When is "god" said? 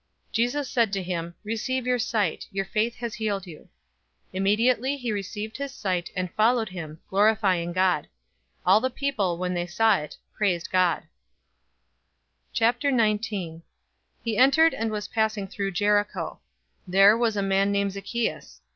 7.71-8.07, 10.71-11.03